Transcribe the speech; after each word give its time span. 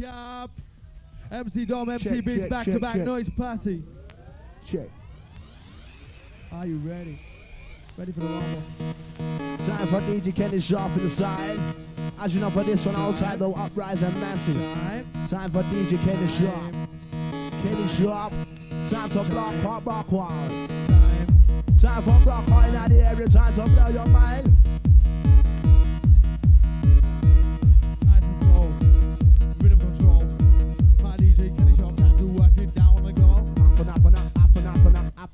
Sharp. 0.00 0.50
MC 1.30 1.64
Dom, 1.64 1.88
MC 1.90 2.08
check, 2.08 2.24
Beats, 2.24 2.42
check, 2.42 2.50
back 2.50 2.64
check, 2.64 2.74
to 2.74 2.80
back 2.80 2.94
check. 2.94 3.04
noise 3.04 3.30
posse. 3.30 3.82
Check. 4.64 4.88
Are 6.52 6.66
you 6.66 6.78
ready? 6.78 7.18
Ready 7.96 8.12
for 8.12 8.20
the 8.20 8.26
warm 8.26 8.94
Time 9.58 9.86
for 9.88 10.00
DJ 10.00 10.34
Kenny 10.34 10.58
Sharp 10.58 10.96
in 10.96 11.04
the 11.04 11.10
side. 11.10 11.58
As 12.18 12.34
you 12.34 12.40
know 12.40 12.50
for 12.50 12.64
this 12.64 12.84
one, 12.86 12.94
Time. 12.94 13.04
outside 13.04 13.38
though, 13.38 13.54
uprise 13.54 14.02
and 14.02 14.14
massive. 14.20 14.56
Time, 14.56 15.06
Time 15.28 15.50
for 15.50 15.62
DJ 15.64 16.02
Kenny 16.04 16.28
Sharp. 16.28 16.74
Kenny 17.62 17.86
Sharp. 17.88 18.32
Time 18.88 19.10
to 19.10 19.30
block, 19.30 19.54
pop, 19.62 19.86
rock, 19.86 20.10
wild. 20.10 20.50
Time. 20.88 21.26
Time 21.78 22.02
for 22.02 22.28
rock, 22.28 22.48
hard 22.48 22.74
in 22.74 22.92
the 22.98 23.06
area. 23.06 23.28
time 23.28 23.54
to 23.54 23.68
blow 23.68 23.88
your 23.88 24.06
mind. 24.06 24.59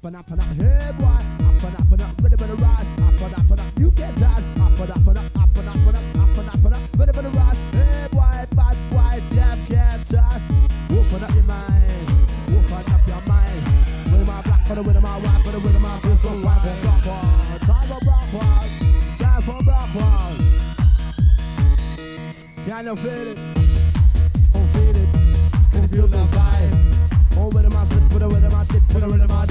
and 0.06 0.16
up 0.16 0.30
and 0.30 0.40
up, 0.40 0.46
hey 0.54 0.92
boy, 0.98 1.04
up 1.04 1.64
and 1.64 1.74
up 1.74 1.90
and 1.90 2.02
up, 2.02 2.22
ready 2.22 2.36
for 2.36 2.46
the 2.46 2.54
ride, 2.54 2.86
up 3.02 3.20
and 3.20 3.34
up 3.34 3.50
and 3.50 3.60
up, 3.60 3.78
you 3.78 3.90
get 3.90 4.14
tired, 4.14 4.44
up 4.60 4.78
and 4.78 4.90
up 4.90 5.06
and 5.08 5.18
up, 5.18 5.24
up 5.36 5.56
and 5.56 5.68
up 5.68 5.74
and 5.74 5.96
up, 5.96 6.04
up 6.22 6.38
and 6.38 6.48
up 6.48 6.64
and 6.64 6.74
up, 6.74 6.98
ready 6.98 7.12
for 7.12 7.22
the 7.22 7.30
ride, 7.30 7.56
hey 7.72 8.06
boy, 8.12 8.46
bad 8.54 8.76
boy, 8.90 9.22
damn 9.34 9.66
can't 9.66 10.06
touch, 10.06 10.42
open 10.94 11.24
up 11.24 11.34
your 11.34 11.42
mind, 11.42 12.06
open 12.54 12.86
up 12.86 13.06
your 13.08 13.22
mind, 13.26 13.64
with 14.12 14.26
my 14.28 14.42
black, 14.42 14.66
for 14.66 14.74
the 14.76 14.82
with 14.82 15.02
my 15.02 15.18
white, 15.18 15.44
for 15.44 15.50
the 15.50 15.58
with 15.58 15.80
my 15.80 15.98
feel 15.98 16.16
so 16.16 16.28
white, 16.38 16.62
for 16.62 16.76
black 16.82 17.02
time 17.66 17.86
for 17.90 18.00
black 18.04 18.30
time 19.18 19.42
for 19.42 19.62
black 19.64 19.94
one. 19.94 20.38
Can 22.64 22.84
you 22.86 22.96
feel 22.96 23.26
it? 23.26 23.38
Oh, 24.54 24.66
feel 24.70 24.96
it, 24.96 25.08
can 25.72 25.82
you 25.82 25.88
feel 25.88 26.06
the 26.06 26.18
vibe? 26.30 26.74
Oh, 27.38 27.48
with 27.48 27.72
my 27.72 27.84
slip, 27.84 28.08
put 28.10 28.22
it 28.22 28.28
with 28.28 28.52
my 28.52 28.64
dip, 28.64 28.82
put 28.88 29.02
it 29.02 29.06
with 29.10 29.28
my 29.28 29.45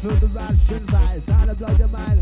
für 0.00 0.14
die 0.14 0.32
Menschheit. 0.32 1.22
Alle 1.40 1.54
bleiben 1.54 1.90
mein 1.92 2.19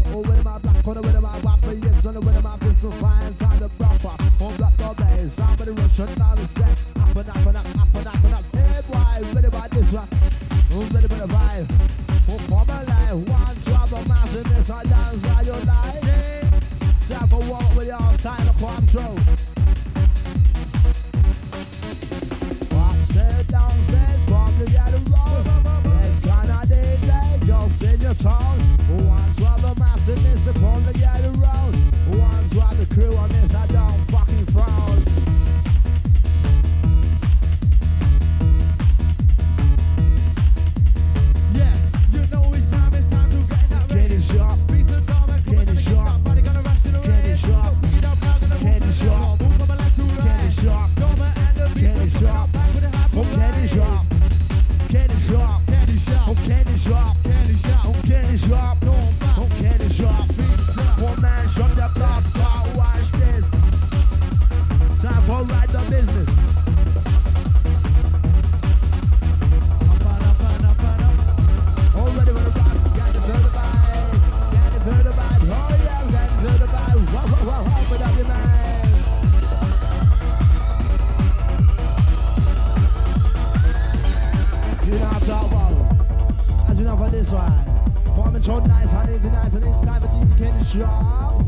much 90.68 90.76
love. 90.76 91.46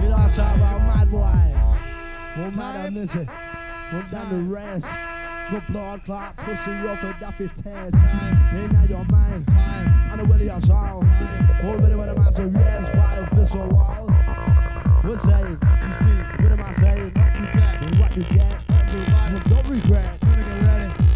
You 0.00 0.08
know, 0.08 0.16
I 0.16 0.30
talk 0.34 0.56
about 0.56 0.80
mad 0.80 1.10
boy. 1.10 1.54
We're 2.36 2.50
mad 2.50 2.86
at 2.86 2.92
Missy. 2.92 3.28
We're 3.92 4.02
the 4.02 4.46
rest. 4.48 4.88
The 5.50 5.62
blood 5.70 6.04
clot, 6.04 6.36
pussy 6.38 6.72
off 6.72 7.02
a 7.04 7.16
duffy 7.20 7.48
test. 7.48 7.94
Ain't 7.94 8.72
that 8.72 8.86
your 8.88 9.04
mind? 9.04 9.46
Time. 9.46 10.10
I 10.10 10.16
know 10.16 10.24
where 10.24 10.42
your 10.42 10.60
soul. 10.60 11.04
Already 11.62 11.94
when 11.94 12.08
I'm 12.08 12.18
out 12.18 12.34
to 12.34 12.46
rest, 12.46 12.92
by 12.92 13.20
the 13.20 13.36
fist 13.36 13.54
or 13.54 13.68
wall. 13.68 14.06
We're 15.04 15.16
saying, 15.16 15.58
you 15.62 15.94
see, 16.00 16.42
what 16.42 16.52
am 16.52 16.60
I 16.62 16.72
saying? 16.72 17.12
What 17.14 17.36
you 17.36 17.46
get, 17.46 17.82
and 17.82 17.98
what 18.00 18.16
you 18.16 18.24
get, 18.24 18.60
everybody. 18.70 19.48
Don't 19.48 19.68
regret. 19.68 20.18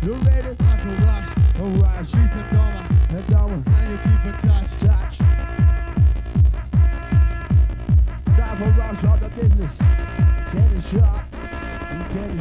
You're 0.02 0.14
ready. 0.14 0.56
I 0.60 0.76
can 0.76 1.06
watch. 1.06 1.28
Alright, 1.60 2.06
she's 2.06 2.36
a 2.36 2.59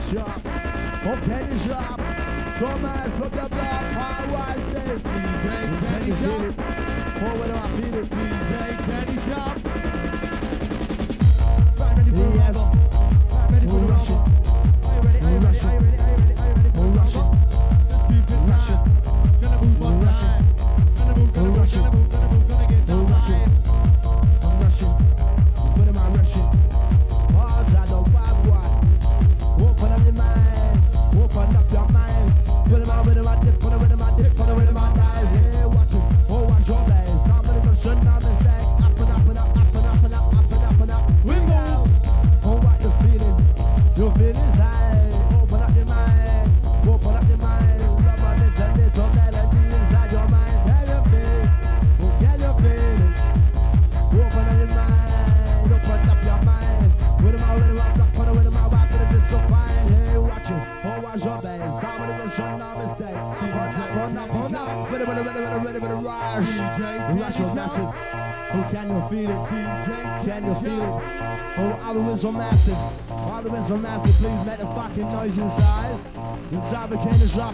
shop. 0.10 0.42
Op 1.06 1.20
Penny 1.28 1.58
shop. 1.58 2.00
and 2.60 3.06
eens 3.06 3.20
op 3.26 3.32
blood. 3.32 3.50
blok. 3.50 3.84
Hou 3.98 4.30
eens 4.56 4.66
deze. 4.74 5.08
Penny 5.80 6.14
shop. 6.22 6.54
Voor 7.20 7.69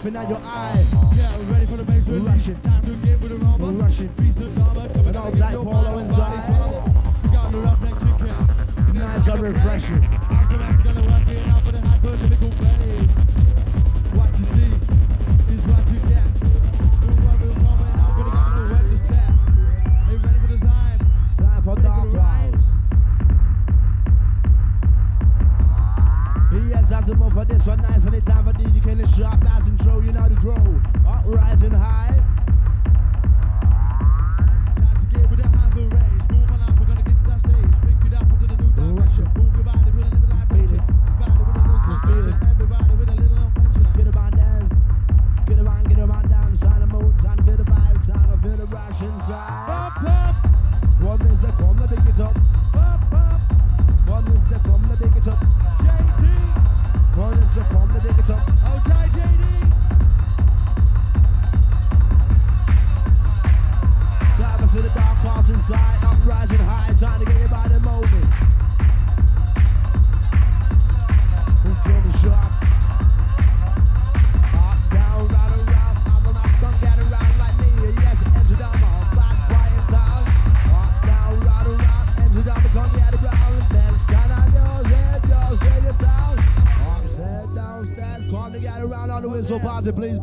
open 0.06 0.30
your 0.30 0.40
eyes. 0.44 0.85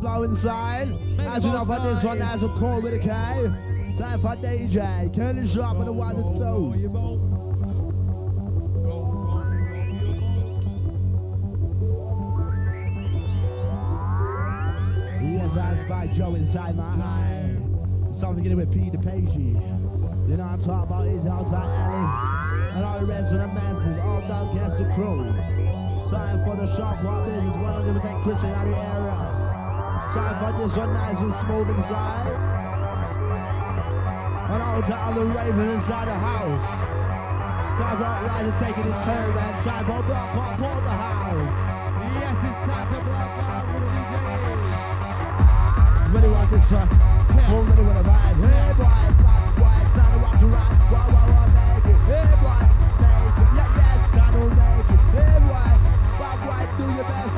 Blow 0.03 0.23
inside. 0.23 0.93
As 1.17 1.45
you 1.45 1.51
know 1.51 1.63
for 1.63 1.79
this 1.79 2.03
one, 2.03 2.21
as 2.21 2.43
a 2.43 2.49
call 2.49 2.81
with 2.81 2.93
a 2.93 2.99
K. 2.99 3.07
Time 3.97 4.19
for 4.19 4.35
DJ, 4.35 5.15
Kenny 5.15 5.47
Sharp 5.47 5.77
and 5.77 5.87
the 5.87 5.93
one 5.93 6.15
and 6.17 6.37
toes. 6.37 6.91
Yes, 15.21 15.57
I 15.57 15.75
spy 15.75 16.07
Joe 16.13 16.35
inside 16.35 16.75
my 16.75 16.83
eye. 16.83 17.55
Something 18.11 18.43
getting 18.43 18.57
with 18.57 18.73
Peter 18.73 18.97
Pagey. 18.97 19.53
You 20.27 20.37
know 20.37 20.43
I'm 20.43 20.59
talking 20.59 20.83
about? 20.83 21.07
Is 21.07 21.25
outside 21.25 21.65
alley. 21.65 22.75
And 22.75 22.83
all 22.83 22.99
the 22.99 23.05
rest 23.05 23.31
of 23.31 23.39
the 23.39 23.47
massive, 23.47 23.99
all 23.99 24.21
down 24.21 24.57
against 24.57 24.79
the 24.79 24.85
crew. 24.95 25.31
Time 26.09 26.43
for 26.43 26.55
the 26.57 26.75
sharp 26.75 27.03
white 27.03 27.25
business, 27.25 27.55
100% 27.55 28.23
Christian 28.23 28.49
out 28.49 28.65
the 28.65 28.75
area. 28.75 29.32
Time 30.13 30.37
for 30.37 30.51
this 30.61 30.77
one 30.77 30.93
nice 30.93 31.19
and 31.21 31.33
smooth 31.33 31.69
inside. 31.73 32.29
And 34.53 34.61
all 34.61 35.13
the 35.15 35.25
raven 35.25 35.69
inside 35.71 36.07
the 36.07 36.13
house. 36.13 36.69
Time 37.79 37.97
for 37.97 38.13
Elijah 38.21 38.53
taking 38.61 38.93
a 38.93 39.01
turn, 39.01 39.33
man. 39.33 39.57
Time 39.63 39.85
for 39.85 40.03
Block 40.03 40.29
Pop 40.37 40.53
for 40.59 40.81
the 40.85 40.93
house. 40.93 41.57
Yes, 42.13 42.43
it's 42.45 42.59
time 42.61 42.93
to 42.93 43.01
block 43.09 43.41
out 43.41 43.65
with 43.73 43.81
the 43.81 43.89
DJ. 43.89 44.21
Ready 46.13 46.27
want 46.27 46.51
this 46.51 46.71
one? 46.71 46.87
Home 47.49 47.65
ready 47.69 47.81
with 47.81 47.97
a 47.97 48.03
vibe. 48.05 48.37
Hey 48.37 48.69
boy, 48.77 49.09
black 49.17 49.49
boy, 49.57 49.81
time 49.97 50.13
to 50.13 50.19
watch 50.21 50.41
you 50.41 50.49
ride. 50.53 50.77
Wow, 50.93 51.09
wow, 51.09 51.25
wow, 51.25 51.49
make 51.57 51.89
it. 51.89 51.97
Hey 52.05 52.29
boy, 52.37 52.61
make 53.01 53.37
it. 53.41 53.49
Yeah, 53.57 53.81
yes, 53.81 54.13
time 54.13 54.33
to 54.37 54.45
make 54.61 54.93
it. 54.93 55.01
Hey 55.09 55.41
boy, 55.41 55.73
black 56.21 56.37
boy, 56.45 56.61
do 56.77 56.85
your 56.93 57.01
best. 57.01 57.32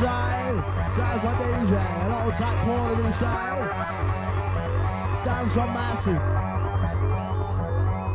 Inside, 0.00 0.56
time 0.96 1.20
for 1.20 1.28
DJ, 1.28 1.76
and 1.76 2.12
all 2.14 2.32
tight 2.32 2.56
corner 2.64 3.04
inside. 3.04 3.68
Dance 5.26 5.56
on 5.58 5.74
massive. 5.74 6.16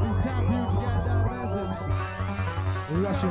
It's 0.01 0.17
time 0.25 0.45
for 0.47 0.53
you 0.57 0.65
to 0.65 0.77
get 0.81 0.97
that 1.05 1.21
message. 1.29 1.77
Rushing. 3.05 3.29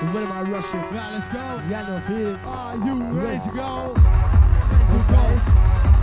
Who 0.00 0.06
ready 0.16 0.28
my 0.32 0.40
rushing? 0.48 0.80
Right, 0.80 1.12
let's 1.12 1.28
go. 1.28 1.44
Yeah, 1.68 1.84
no 1.84 2.00
feeling. 2.08 2.40
Are 2.46 2.76
you 2.80 2.94
ready 3.20 3.40
to 3.44 3.52
go? 3.52 3.92
Who 3.92 4.98
bass? 5.12 5.44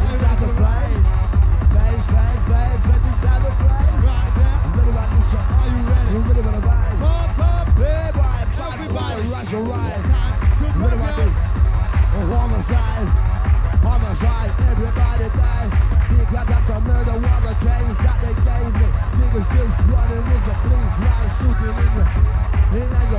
Inside 0.05 0.37
the 0.37 0.53
place. 0.53 1.01
Bass, 1.01 2.05
bass, 2.13 2.41
bass, 2.45 2.85
bass 2.85 3.05
inside 3.09 3.41
the 3.41 3.49
place. 3.57 4.05
Right 4.05 4.33
there. 4.37 4.57
Ready 4.77 4.93
with 4.93 5.09
this 5.17 5.33
one? 5.33 5.49
Are 5.49 5.65
you 5.65 5.81
ready? 5.89 6.09
Who 6.13 6.19
ready 6.29 6.41
with 6.45 6.61
a 6.61 6.61
vibe? 6.61 7.01
Pop, 7.01 7.33
pop. 7.41 7.65
Hey, 7.73 8.13
boy, 8.13 8.37
Everybody. 8.69 9.21
rush 9.33 9.49
and 9.53 9.65
ride. 9.67 10.03
Time 10.05 10.37
to 10.37 10.79
What 10.79 10.93
do 10.93 11.01
I 11.01 11.25
do? 11.25 11.50
Out. 12.11 12.21
Oh, 12.21 13.87
homicide, 13.87 14.51
everybody 14.69 15.27
die. 15.31 15.69
People 16.09 16.45
got 16.45 16.67
the 16.67 16.79
murder 16.81 17.17
water 17.23 17.55
case 17.63 17.97
that 18.03 18.19
they 18.21 18.35
gave 18.35 18.73
me. 18.75 18.87
The 19.31 19.41
shooting 21.39 21.71
in 21.71 21.95
the 21.95 22.05
in 22.71 22.89
your 22.91 23.10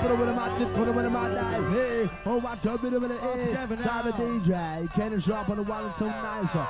it 0.00 0.28
in 0.28 0.36
my 0.36 0.58
dick 0.58 0.74
Put 0.74 0.88
it 0.88 0.96
in 0.96 1.12
my 1.12 1.28
life. 1.28 1.72
Hey, 1.72 2.08
oh, 2.26 2.46
I 2.46 2.56
don't 2.56 2.82
be 2.82 2.88
the 2.90 3.00
winner, 3.00 3.18
Time 3.18 4.04
to 4.04 4.08
a 4.08 4.12
DJ, 4.12 4.92
can 4.94 5.12
Sharp 5.12 5.46
drop 5.46 5.50
on 5.50 5.56
the 5.56 5.62
wall 5.62 5.86
until 5.86 6.06
nine, 6.08 6.46
so. 6.46 6.66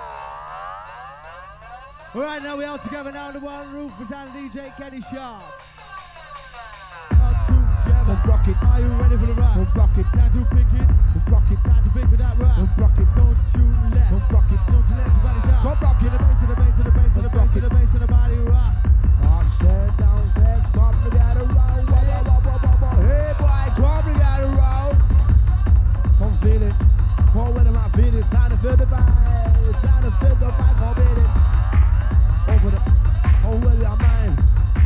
All 2.15 2.21
right, 2.21 2.43
now 2.43 2.57
we're 2.57 2.69
all 2.69 2.79
together 2.79 3.13
now 3.13 3.31
the 3.33 3.41
one 3.41 3.73
roof 3.73 3.93
for 3.93 4.15
our 4.15 4.27
DJ 4.29 4.77
Kenny 4.77 5.01
Sharp. 5.01 5.43
Don't. 8.27 8.69
Are 8.69 8.81
you 8.81 8.89
ready 9.01 9.17
for 9.17 9.27
the 9.27 9.35
ride? 9.35 9.55
Don't 9.57 9.75
rock 9.75 9.97
it. 9.97 10.07
Time 10.13 10.31
to 10.33 10.45
pick 10.51 10.69
it. 10.75 10.87
Don't 11.15 11.33
rock 11.33 11.49
it. 11.51 11.59
Time 11.65 11.83
to 11.83 11.91
pick 11.91 12.11
with 12.11 12.21
that 12.21 12.37
ride. 12.37 12.57
Don't 12.57 12.77
rock 12.77 12.99
it. 12.99 13.09
Don't 13.17 13.39
you 13.55 13.65
let. 13.95 14.11
Don't 14.11 14.31
rock 14.31 14.51
it. 14.51 14.61
Don't 14.69 14.85
you 14.85 14.97
let 14.99 15.09
your 15.09 15.43
down. 15.49 15.63
Don't 15.65 15.81
rock 15.81 16.03
it. 16.03 16.11
The 16.13 16.19
bass 16.19 16.41
to 16.41 16.47
the 16.47 16.57
bass 16.61 16.77
to 16.77 16.83
the 16.83 16.93
bass 16.93 17.15
to 17.15 17.23
the 17.23 17.31
bass 17.31 17.53
to 17.55 17.61
the 17.61 17.71
bass 17.71 17.93
to 17.93 17.99
the 17.99 18.07
body 18.07 18.39
rock. 18.53 18.75
Upstairs, 19.23 19.97
downstairs, 19.97 20.65
come 20.75 20.97
together, 21.05 21.45
round, 21.57 21.89
round. 21.89 22.12
Feel 26.43 26.63
it. 26.63 26.75
Come 27.33 27.55
with 27.55 27.67
him, 27.67 27.77
I 27.77 27.89
feel 27.91 28.15
it. 28.15 28.29
Time 28.31 28.51
to 28.51 28.57
feel 28.57 28.77
the 28.77 28.85
vibe. 28.85 29.81
Time 29.81 30.03
to 30.03 30.11
feel 30.11 30.35
the 30.35 30.51
vibe. 30.51 30.75
Come 30.75 30.95
feel 30.99 31.19
it. 31.23 31.31
Over 32.51 32.71
the, 32.71 32.81
oh, 33.47 33.97
mind. 33.97 34.39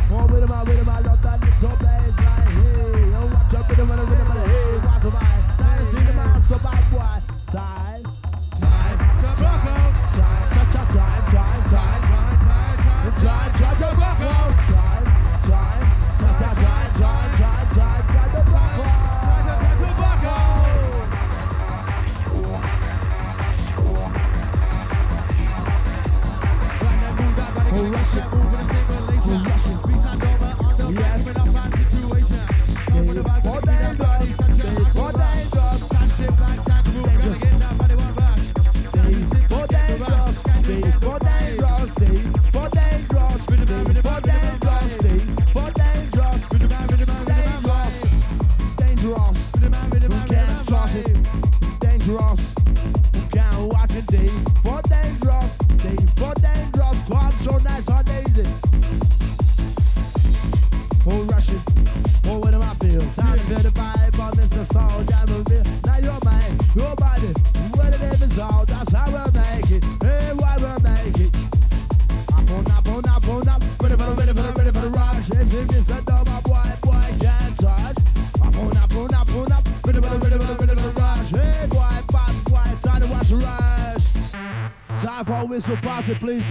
Come 0.07 0.31
with 0.31 0.43
with 0.67 0.77
him, 0.77 0.89
love 0.99 1.26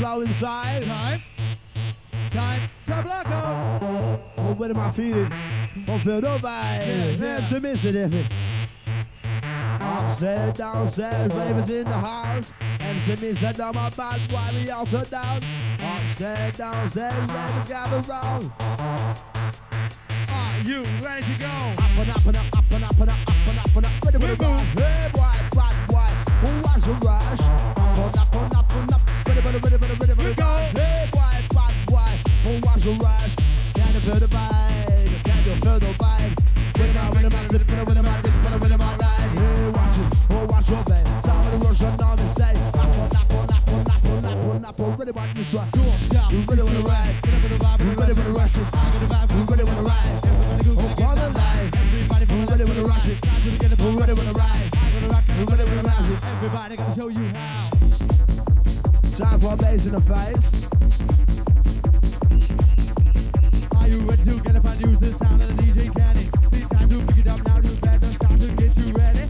pass 0.07 0.19
it, 0.19 0.27
please 0.27 0.41
blow 0.41 0.55
inside. 0.61 0.85
Time. 0.85 1.23
Time 2.31 2.69
to 2.87 3.03
block 3.03 3.27
out. 3.27 3.83
Oh, 4.39 4.55
what 4.55 4.71
am 4.71 4.79
I 4.79 4.91
feeling? 4.91 5.33
I 5.89 5.99
feel 5.99 6.21
no 6.21 6.39
vibe. 6.39 7.19
Hands 7.19 7.51
to 7.51 7.61
miss 7.61 7.85
it 7.85 7.97
if 7.97 8.13
it. 8.13 8.27
Upstairs, 9.81 10.57
downstairs, 10.57 11.35
ravers 11.35 11.71
in 11.71 11.85
the 11.85 11.93
house. 11.93 12.53
And 12.81 13.01
to 13.01 13.17
miss 13.25 13.43
it 13.43 13.61
on 13.61 13.75
my 13.75 13.91
back 13.91 14.21
while 14.31 14.55
we 14.55 14.71
also 14.71 15.05
down. 15.05 15.41
Upstairs, 15.81 16.57
downstairs, 16.57 17.15
ravers 17.15 17.69
gather 17.69 18.01
round. 18.13 18.51
Are 20.29 20.61
you 20.65 20.85
ready 21.05 21.27
to 21.27 21.39
go? 21.39 21.47
Up 21.79 21.99
and 21.99 22.11
up 22.11 22.27
and 22.27 22.37
up, 22.37 22.59
up 22.59 22.73
and 22.73 22.85
up 22.85 23.01
and 23.01 23.11
up, 23.11 23.29
up 23.29 23.47
and 23.47 23.59
up 23.59 23.77
and 23.77 23.87
up. 23.87 24.05
Ready 24.05 24.19
for 24.19 24.27
the 24.27 24.45
run. 24.45 24.65
Hey, 24.67 25.11
boy, 25.13 25.33
bad 25.55 25.89
boy. 25.89 26.11
Who 26.43 26.63
wants 26.63 26.87
a 26.87 26.93
rush? 26.93 27.86
Ready 29.47 29.59
ready 29.59 29.77
ready 29.77 30.43
I, 30.43 30.45
I, 30.45 31.07
I, 31.07 31.39
I, 31.47 31.55
I, 31.55 31.93
I. 31.93 32.17
Ready. 34.07 34.27
You 49.37 49.45
really 49.45 49.63
wanna 49.63 49.83
ride? 49.83 50.25
Everybody 50.25 50.77
go 50.77 50.95
get 50.97 51.09
on 51.09 51.17
the 51.17 51.31
line. 51.31 51.71
Everybody 51.73 52.35
You 52.35 52.47
really 52.47 52.65
wanna 52.65 52.85
rush 52.85 53.09
it? 53.09 53.23
Time 53.23 53.43
to 53.43 53.51
get 53.59 53.73
it. 53.73 53.81
You 53.81 53.91
really 53.91 54.13
wanna 54.15 54.33
ride? 54.33 54.71
I'm 54.73 54.93
gonna 54.93 55.09
rock 55.09 55.25
You 55.39 55.45
really 55.45 55.65
wanna 55.65 55.83
rush 55.83 56.11
it? 56.11 56.25
Everybody 56.25 56.77
gonna 56.77 56.95
show 56.97 57.09
you 57.09 57.29
how. 57.29 58.16
Time 59.17 59.41
for 59.41 59.55
a 59.55 59.57
bass 59.57 59.87
in 59.87 59.93
the 59.93 60.01
face. 60.01 60.53
Are 63.75 63.89
you 63.89 64.01
ready 64.01 64.25
to 64.25 64.41
get 64.41 64.57
up 64.57 64.65
and 64.67 64.81
use 64.83 65.01
the 65.01 65.13
sound 65.15 65.41
of 65.41 65.57
the 65.57 65.63
DJ 65.63 65.95
Kenny? 65.97 66.29
It's 66.53 66.69
time 66.69 66.89
to 66.91 67.07
pick 67.07 67.25
it 67.25 67.27
up 67.27 67.47
now. 67.47 67.57
You 67.57 67.77
better 67.81 68.13
start 68.13 68.41
to 68.41 68.49
get 68.57 68.77
you 68.77 68.93
ready. 68.93 69.21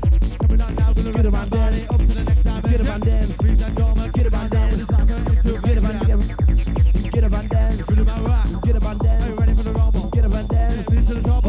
Coming 0.40 0.60
on 0.60 0.74
now, 0.74 0.92
gonna 0.92 1.12
Get 1.12 1.26
up 1.26 1.34
and 1.34 1.50
dance. 1.52 1.90
up 1.90 1.98
to 1.98 2.06
the 2.06 2.24
next 2.24 2.42
dimension. 2.42 2.70
Get 2.70 2.80
up 2.80 2.94
and 2.94 3.04
dance. 3.04 3.42
Reach 3.44 3.58
that 3.58 3.74
dormant. 3.76 4.12
Get 4.12 4.26
up 4.26 4.32
and 4.34 4.50
dance. 4.50 4.86
Time 4.88 5.08
into 5.08 5.60
Get 5.60 5.78
up 5.78 5.84
and 5.84 5.96
up, 5.96 7.12
get 7.12 7.24
up 7.24 7.32
and 7.32 7.48
dance. 7.48 7.88
Rhythm 7.88 8.08
and 8.08 8.26
rock. 8.26 8.46
Get 8.64 8.76
up 8.76 8.82
and 8.82 9.00
Are 9.00 9.04
you 9.04 9.18
dance. 9.20 9.40
ready 9.40 9.54
for 9.54 9.62
the 9.62 9.72
rumble? 9.72 10.10
Get 10.10 10.24
up 10.24 10.32
and 10.34 10.48
dance. 10.48 10.76
Listen 10.76 11.06
to 11.06 11.14
the 11.14 11.22
trouble. 11.22 11.45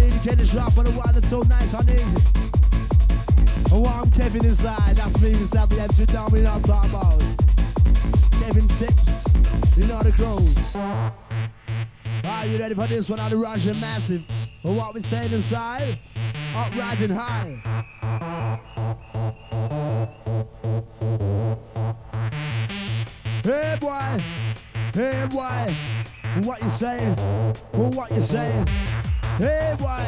Time 0.00 0.08
for 0.08 0.24
dedicated 0.24 0.48
shop 0.48 0.72
for 0.74 0.84
the 0.84 0.90
one 0.92 1.12
that's 1.12 1.28
so 1.28 1.40
nice 1.42 1.74
and 1.74 1.90
easy. 1.90 2.22
Oh, 3.72 3.84
I'm 3.84 4.10
Kevin 4.10 4.44
inside, 4.44 4.96
that's 4.96 5.20
me, 5.20 5.32
myself, 5.32 5.68
the 5.68 5.80
MC 5.80 6.06
down, 6.06 6.30
we 6.32 6.40
not 6.42 6.60
talking 6.62 6.90
about. 6.90 7.20
Kevin 8.40 8.68
Tips, 8.68 9.24
you 9.76 9.86
know 9.86 10.02
the 10.02 10.12
crew. 10.12 10.48
Are 12.28 12.46
you 12.46 12.58
ready 12.58 12.74
for 12.74 12.86
this 12.86 13.08
one 13.08 13.20
on 13.20 13.30
the 13.30 13.36
Russian 13.36 13.78
Massive? 13.80 14.22
Or 14.64 14.74
what 14.74 14.94
we 14.94 15.02
saying 15.02 15.32
inside? 15.32 15.98
Up 16.54 16.74
riding 16.76 17.10
high. 17.10 17.60
Hey 23.42 23.78
boy, 23.80 24.18
hey 24.94 25.26
boy, 25.30 25.76
what 26.44 26.62
you 26.62 26.70
saying? 26.70 27.16
Oh, 27.74 27.90
what 27.94 28.10
you 28.10 28.22
saying? 28.22 28.66
Hey 29.40 29.74
boy, 29.78 30.04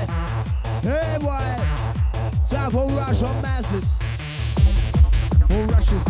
hey 0.82 1.16
boy, 1.18 1.56
time 2.50 2.70
for 2.70 2.86
Russian 2.86 3.40
Massive. 3.40 3.86
Oh 5.48 5.64
Russian, 5.72 6.02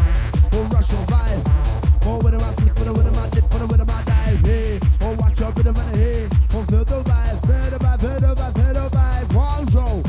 oh 0.51 0.69
Russian 0.73 1.07
vibe. 1.07 2.03
Oh 2.05 2.21
with 2.25 2.35
a 2.35 2.39
massive, 2.39 2.75
put 2.75 2.85
it 2.89 2.91
with 2.91 3.07
a 3.07 3.13
mad 3.13 3.31
dip, 3.31 3.49
put 3.49 3.63
it 3.63 3.69
with 3.69 3.81
a 3.81 3.85
mad 3.85 4.07
dive. 4.07 4.41
Hey, 4.41 4.81
oh 5.03 5.15
watch 5.21 5.41
out 5.41 5.55
with 5.55 5.69
a 5.69 5.73
man 5.73 5.95
hey. 5.95 6.29
Oh 6.53 6.65
feel 6.65 6.85
the 6.85 7.01
vibe, 7.05 7.41
feel 7.47 7.71
the 7.71 7.79
vibe, 7.79 8.01
feel 8.01 8.19
the 8.19 8.35
vibe, 8.35 8.55
feel 8.57 8.73
the 8.75 8.89
vibe. 8.91 9.27
Guangzhou. 9.29 10.03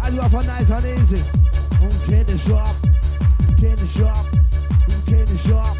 I 0.00 0.08
it 0.08 0.30
for 0.30 0.42
nice 0.42 0.70
and 0.70 0.86
easy. 1.00 1.22
Shop, 2.38 2.76
candy 3.58 3.86
shop, 3.86 4.26
oh 4.88 5.02
candy 5.06 5.36
shop. 5.36 5.76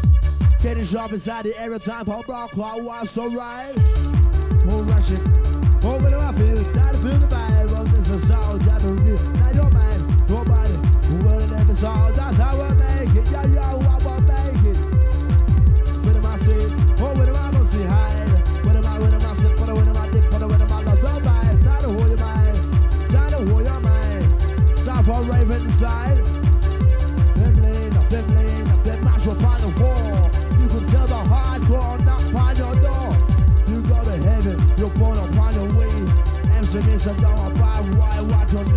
Candy 0.59 0.85
shop 0.85 1.11
inside 1.11 1.45
the 1.45 1.59
area 1.59 1.79
time 1.79 2.05
for 2.05 2.21
block 2.27 2.51
clock 2.51 2.79
was 2.83 3.09
so 3.09 3.25
more 4.65 4.83
rushing, 4.83 5.23
more 5.81 5.97
when 5.97 6.13
I 6.13 6.31
feel 6.33 6.59
excited, 6.59 7.01
feel 7.01 7.17
the 7.17 7.27
vibe 7.27 7.71
of 7.79 7.91
this 7.93 8.09
assault. 8.09 8.61
Yeah, 8.63 8.77
the 8.77 8.89
real, 8.89 9.17
I 9.43 9.53
don't 9.53 9.73
mind, 9.73 10.29
nobody 10.29 10.77
will 11.25 11.47
never 11.47 11.75
solve. 11.75 12.15
That's 12.15 12.37
how 12.37 12.61
I 12.61 12.73
make 12.73 13.15
it. 13.15 13.27
Yeah, 13.31 13.45
yeah, 13.47 13.71
I 13.71 13.75
will 13.75 14.21
make 14.21 14.65
it. 14.69 14.77
When 16.05 16.15
am 16.15 16.25
I 16.25 16.35
seen? 16.37 16.69
Oh, 16.99 17.13
when 17.17 17.27
am 17.27 17.35
I 17.35 17.51
not 17.51 17.65
seen? 17.65 17.87
When 18.63 18.75
am 18.77 18.85
I? 18.85 18.99
When 18.99 19.13
am 19.13 19.21
I 19.21 19.33
slip? 19.33 19.59
When 19.59 19.69
am 19.69 19.77
I? 19.77 19.81
When 19.81 19.87
am 19.87 19.97
I 19.97 20.09
dip? 20.11 20.31
When 20.31 20.43
am 20.43 20.51
I? 20.51 20.83
Not? 20.83 21.01
Time 21.01 21.81
to 21.81 21.89
hold 21.89 22.09
your 22.09 22.17
mind. 22.17 22.55
Time 23.09 23.31
to 23.31 23.37
hold 23.37 23.65
your 23.65 23.79
mind. 23.79 24.85
Time 24.85 25.03
for 25.03 25.55
inside. 25.55 26.20
Listen, 37.03 37.19
don't 37.19 37.57
abide, 37.57 37.95
why, 37.95 38.41
I 38.41 38.45
don't 38.45 38.70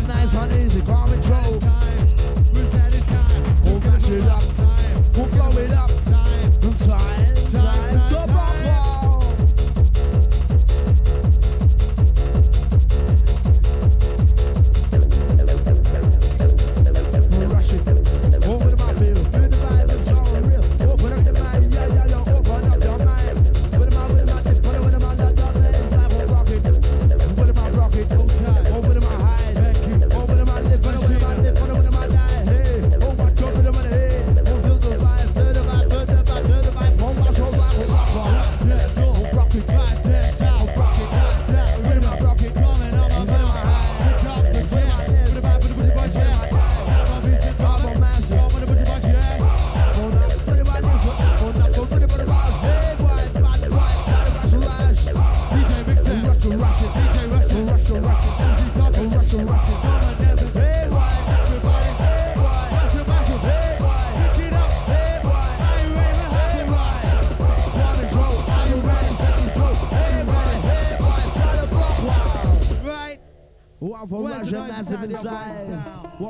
so 0.00 0.06
nice 0.06 0.32
honey. 0.32 0.64
easy. 0.64 1.03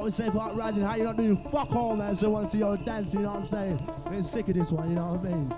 out 0.05 0.07
and 0.07 0.15
say 0.15 0.31
for 0.31 0.43
uprising, 0.43 0.83
how 0.83 0.97
You 0.97 1.05
don't 1.05 1.17
doing 1.17 1.37
fuck 1.37 1.75
all 1.75 1.97
man. 1.97 2.15
so 2.15 2.29
once 2.31 2.55
you're 2.55 2.77
dancing, 2.77 3.21
you 3.21 3.27
know 3.27 3.33
what 3.33 3.41
I'm 3.41 3.47
saying? 3.47 3.89
I'm 4.07 4.23
sick 4.23 4.49
of 4.49 4.55
this 4.55 4.71
one, 4.71 4.91
you 4.91 4.97
know 4.97 5.15
what 5.15 5.21
I 5.21 5.35
mean? 5.35 5.49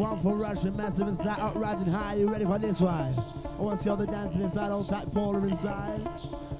One 0.00 0.20
for 0.20 0.36
Russian 0.36 0.76
massive 0.76 1.08
inside, 1.08 1.38
up 1.38 1.54
riding 1.54 1.86
high. 1.86 2.16
You 2.16 2.30
ready 2.30 2.44
for 2.44 2.58
this 2.58 2.80
one? 2.80 2.92
I 2.94 3.62
want 3.62 3.78
to 3.78 3.82
see 3.82 3.88
all 3.88 3.96
the 3.96 4.06
dancing 4.06 4.42
inside, 4.42 4.70
all 4.70 4.84
tight 4.84 5.10
Paula 5.12 5.38
inside. 5.46 6.00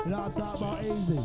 You 0.05 0.11
know 0.11 0.21
what 0.21 0.39
I'm 0.39 0.57
talking 0.57 0.63
about? 0.63 0.85
Easy. 0.85 1.21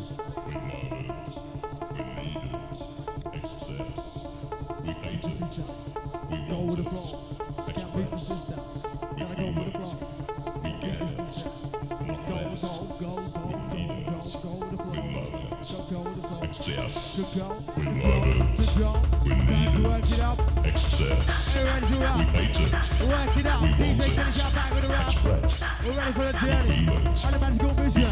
Everybody's 27.24 27.58
gonna 27.58 27.74
vision. 27.74 28.04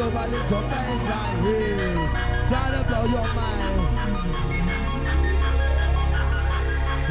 over 0.01 0.27
little. 0.27 0.63
Try 2.49 2.65
to 2.73 2.81
blow 2.87 3.05
your 3.05 3.27
mind. 3.37 3.61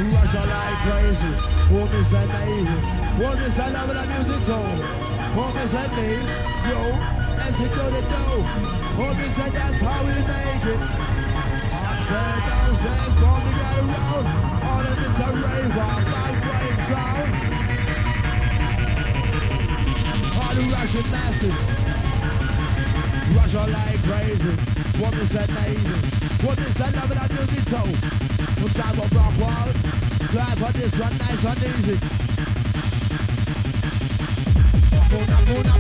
Rush 0.01 0.35
your 0.35 0.47
life 0.47 0.79
crazy. 0.85 1.33
Woman 1.71 2.05
said 2.05 2.29
baby. 2.35 2.77
Woman 3.23 3.51
said 3.53 3.73
love 3.73 3.91
that 3.95 4.09
music 4.11 4.43
tone. 4.47 4.81
Woman 5.37 5.69
said 5.69 5.91
me. 5.97 6.09
Yo, 6.69 6.81
as 7.47 7.61
it 7.61 7.71
go 7.77 7.85
to. 7.91 8.23
Woman 8.99 9.31
said 9.39 9.53
that's 9.53 9.81
how 9.81 10.03
we 10.03 10.15
make 10.27 10.67
it. 10.67 10.81
Upstairs, 11.71 12.43
downstairs, 12.49 13.15
going 13.23 13.45
to 13.45 13.53
get 13.55 13.77
around. 13.81 14.27
All 14.67 14.85
of 14.91 14.97
this 14.99 15.19
a 15.21 15.29
rave, 15.41 15.79
I'm 15.79 16.05
like 16.11 16.39
playing 16.43 16.81
sound. 16.91 17.31
All 20.41 20.53
the 20.55 20.63
Russian 20.73 21.07
masses 21.11 21.80
pressure 23.51 23.73
like 23.73 24.03
crazy. 24.03 24.51
What 25.01 25.15
is 25.15 25.33
that 25.33 25.49
navy? 25.49 26.47
What 26.47 26.59
is 26.59 26.75
that 26.75 26.95
love 26.95 27.11
that 27.11 27.31
you 27.31 27.47
need 27.53 27.67
to? 27.67 27.83
We'll 28.61 28.73
drive 28.75 28.99
a 28.99 29.07
rock 29.15 29.35
walls. 29.39 29.77
Drive 30.31 30.63
on 30.63 30.73
this 30.73 30.99
one 30.99 31.19
nice 31.19 31.45
and 31.45 31.59
easy. 31.65 31.97
Una, 35.13 35.39
una, 35.59 35.80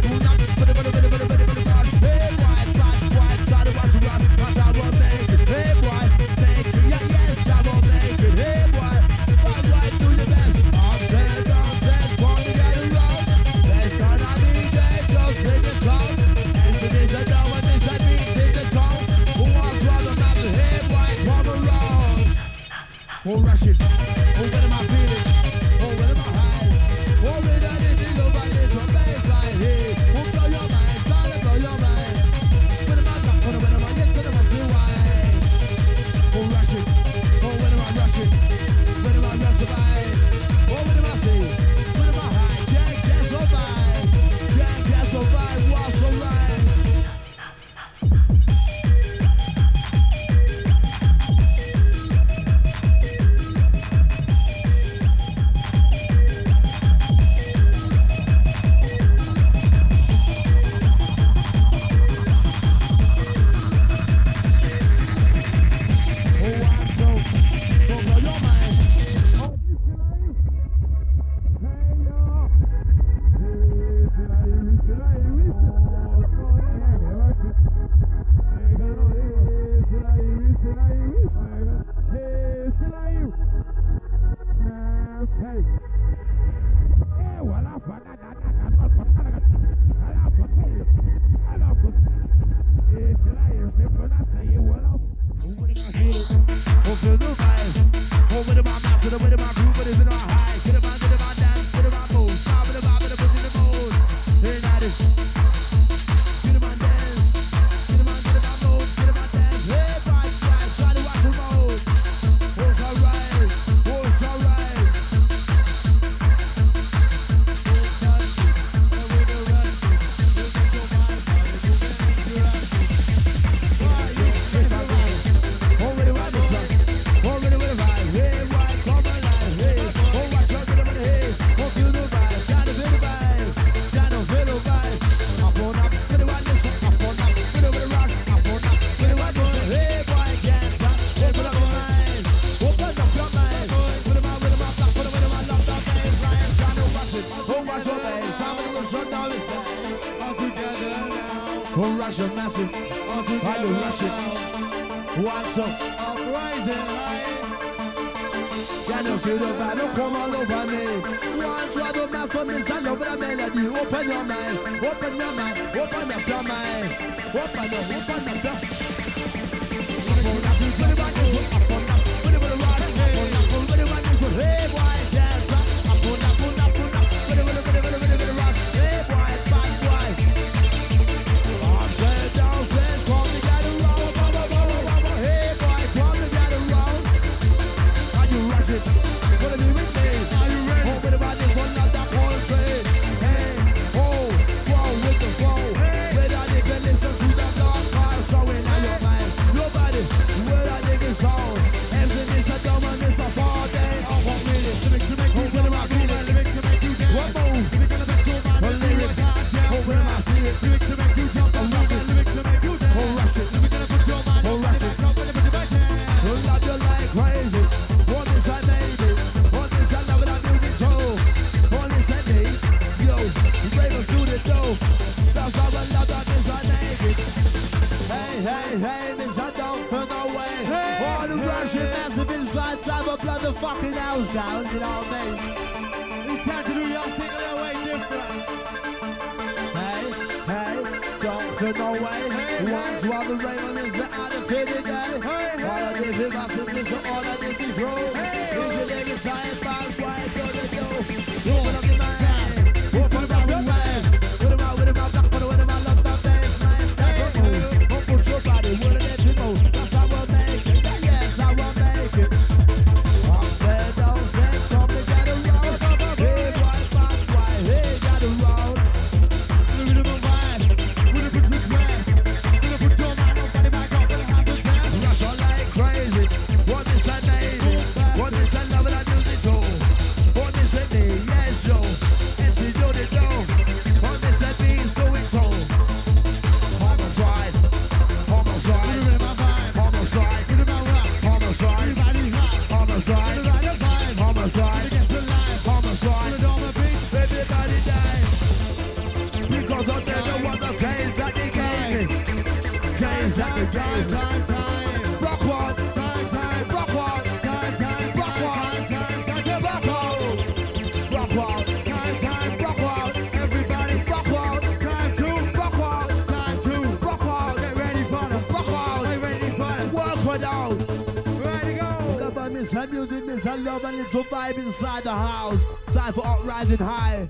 So 324.11 324.25
vibe 324.25 324.59
inside 324.59 325.05
the 325.05 325.13
house. 325.13 325.65
Time 325.95 326.13
for 326.13 326.27
up 326.27 326.45
rising 326.45 326.79
high. 326.79 327.29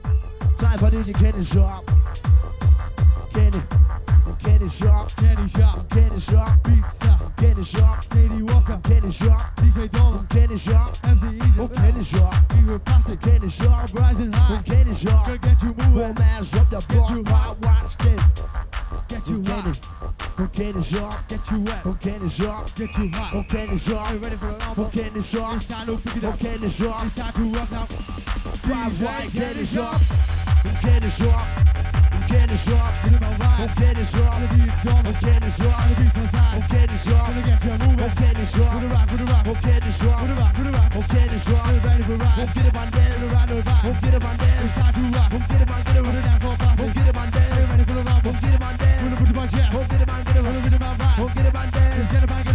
Time 0.56 0.78
for 0.78 0.88
DJ 0.88 1.12
Kenny 1.14 1.44
Sharp. 1.44 1.89
it's 22.90 22.96
too 22.96 23.18
hot. 23.18 23.34
Okay, 23.34 23.66
this 23.66 23.88
rock. 23.88 24.10
Are 24.10 24.14
you 24.14 24.20
ready 24.20 24.36
for 24.36 24.48
an 24.48 24.60
album? 24.60 24.84
Okay, 24.86 25.08
this 25.10 25.34
rock. 25.34 25.56
It's 25.56 25.68
time 25.68 25.86
to 25.86 25.96
pick 25.96 26.16
it 26.16 26.24
up. 26.24 26.34
Okay, 26.34 26.56
this 26.56 26.80
rock. 26.80 27.04
It's 27.06 27.14
time 27.14 27.32
to 27.32 27.42
rock 27.58 27.70
now. 27.70 27.86
Drive 28.60 29.02
right, 29.02 29.32
get 29.32 29.54
this 29.54 29.76
rock. 29.76 30.00
Okay, 30.80 30.98
this 30.98 31.20
rock. 31.20 31.46
Okay, 32.30 32.46
get 32.46 32.52
it 32.52 32.60
Okay, 33.60 33.94
this 33.94 34.14
rock. 34.18 34.40
Okay, 34.40 34.70
this 34.70 34.74
rock. 34.74 35.06
Okay, 35.10 35.38
this 35.38 35.64
rock. 35.64 35.82
Okay, 35.82 36.18
this 36.50 37.06
rock. 37.06 37.38
Okay, 39.50 39.78
this 39.80 40.02
rock. 40.02 40.22
Okay, 40.96 41.26
this 41.28 41.48
rock. 41.50 41.66
Are 41.66 41.74
you 41.74 41.80
ready 41.80 42.02
for 42.02 42.14
a 42.14 42.18
ride? 42.18 42.54
Get 42.54 42.66
up 42.66 42.76
on 42.80 42.90
there, 42.90 43.16
around 43.20 43.48
the 43.50 43.56
vibe. 43.60 44.00
Get 44.00 44.14
it 44.14 44.24
on 44.24 44.36
there. 44.36 44.64
It's 44.64 44.74
time 44.74 44.94
to 44.94 45.02
rock. 45.14 45.30
Get 45.30 45.60
it 45.60 45.70
on 45.70 45.82
there, 45.84 46.02
run 46.02 46.16
it 46.16 46.24
down 46.24 46.40
for 46.40 46.52
a 46.52 46.58
pass. 46.58 46.78
Get 46.80 47.08
it 47.08 47.16
on 47.16 47.30
there. 47.30 47.50
Ready 47.70 47.84
for 47.84 47.98
a 47.98 48.02
ride. 48.02 48.22
Get 48.24 48.54
up 48.54 48.64
on 48.66 48.74
there. 48.78 48.98
Put 49.00 49.30
it 49.30 49.38
on, 49.38 49.48
yeah. 49.50 49.70
Get 49.70 50.02
up 50.02 50.10
on 50.10 50.24
there. 50.24 50.40
Get 52.10 52.22
up 52.22 52.30
on 52.30 52.44
there. 52.44 52.49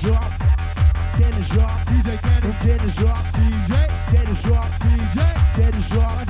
Dennis 0.00 0.16
Rock, 0.16 0.32
Dennis 1.18 1.56
Rock, 1.56 1.84
DJ 1.84 2.16
Dennis, 2.22 2.58
Dennis 2.64 3.00
Rock, 3.02 3.24
DJ, 3.34 4.12
Dennis 4.12 4.46
Rock, 4.48 4.70
DJ, 4.80 5.56
Dennis 5.56 5.94
Rock. 5.94 6.29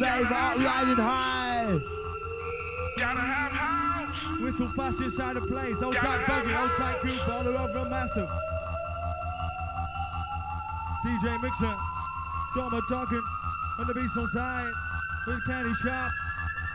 says 0.00 0.32
out 0.32 0.56
riding 0.56 0.96
high. 0.96 1.78
Gotta 2.96 3.20
have 3.20 3.52
house. 3.52 4.40
Whistle 4.40 4.68
fast 4.68 4.98
inside 4.98 5.36
the 5.36 5.42
place. 5.42 5.82
Old 5.82 5.94
tight 5.94 6.26
buggy, 6.26 6.54
old 6.54 6.70
tight 6.70 7.00
group, 7.02 7.28
all 7.28 7.46
around 7.46 7.74
real 7.74 7.84
massive. 7.90 8.28
DJ 11.04 11.42
Mixer, 11.42 11.74
Doma 12.56 12.80
talking, 12.88 13.22
on 13.78 13.86
the 13.88 13.92
beats 13.92 14.16
on 14.16 14.26
side, 14.28 14.72
with 15.26 15.44
Candy 15.44 15.74
sharp. 15.82 16.12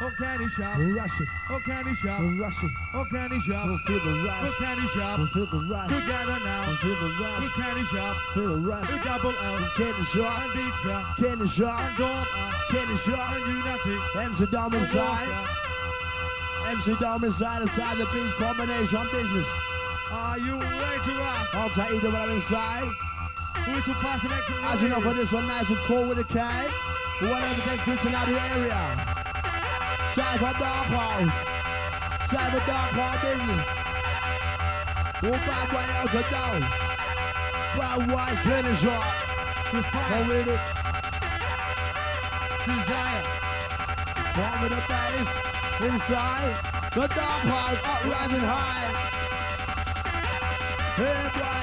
Oh, 0.01 0.11
candy 0.19 0.47
shop. 0.49 0.77
We're 0.77 0.91
rushing. 0.91 1.27
Oh, 1.49 1.59
candy 1.63 1.95
shop. 1.95 2.19
We're 2.19 2.35
rushing. 2.35 2.73
Oh, 2.93 3.05
candy 3.07 3.39
shop. 3.39 3.63
Oh, 3.63 3.77
feel 3.87 3.99
the 4.03 4.27
rush. 4.27 4.43
Oh, 4.43 4.55
candy 4.59 4.87
shop. 4.91 5.15
Feel 5.31 5.45
the 5.47 5.61
rush. 5.71 5.87
Together 5.87 6.39
now. 6.43 6.63
Feel 6.83 6.99
the 6.99 7.09
rush. 7.15 7.39
Oh, 7.39 7.51
candy 7.55 7.83
shop. 7.87 8.15
Feel 8.35 8.49
the 8.51 8.61
rush. 8.67 8.89
Oh, 8.91 8.99
double 9.07 9.31
L. 9.31 9.55
Candy 9.79 10.03
shop. 10.11 10.35
And 10.35 10.51
pizza. 10.51 10.95
Candy 11.15 11.47
shop. 11.47 11.79
And 11.79 11.95
dorm. 11.95 12.23
Candy 12.75 12.97
shop. 12.99 13.23
And 13.23 13.45
unity. 13.47 13.95
Amsterdam 14.19 14.73
inside. 14.75 15.31
Amsterdam 16.67 17.23
inside. 17.23 17.61
Inside 17.63 17.95
the 17.95 18.07
beach 18.11 18.35
combination 18.35 19.05
business. 19.15 19.47
Are 20.11 20.39
you 20.43 20.59
ready 20.59 20.99
to 21.07 21.13
rock? 21.23 21.55
I'll 21.55 21.71
take 21.71 21.95
either 21.95 22.11
one 22.11 22.35
inside. 22.35 22.91
Who's 23.63 23.85
the 23.87 23.95
pass 24.03 24.21
the 24.21 24.27
next 24.27 24.51
As 24.75 24.81
you 24.83 24.89
know, 24.89 24.99
for 24.99 25.13
this 25.15 25.31
one, 25.31 25.47
nice 25.47 25.69
and 25.69 25.79
cool 25.87 26.03
with 26.03 26.19
a 26.19 26.27
kite. 26.27 26.69
We 27.21 27.31
want 27.31 27.47
to 27.47 27.61
take 27.63 27.79
this 27.87 28.03
in 28.03 28.13
out 28.13 28.27
the 28.27 28.35
area. 28.35 29.14
Drive 30.15 30.39
a 30.39 30.53
dark 30.57 30.87
house. 30.95 31.43
Drive 32.29 32.53
a 32.53 32.59
dark 32.65 32.89
car 32.95 33.15
business. 33.19 33.67
Won't 35.21 35.43
find 35.43 35.69
one 35.75 35.89
else 35.99 36.13
a 36.15 36.23
dog. 36.31 36.63
Brown 37.75 38.07
wine 38.07 38.37
killing 38.43 38.77
shot. 38.77 39.11
I'm 39.75 40.27
with 40.29 40.47
it. 40.47 40.61
Desire. 42.63 43.23
Warming 44.39 44.71
the 44.71 44.81
face. 44.87 45.33
Inside. 45.83 46.55
The 46.93 47.07
dog 47.11 47.41
house 47.51 47.81
up 47.83 48.01
rising 48.07 48.47
high. 48.47 49.15
Hey, 50.95 51.54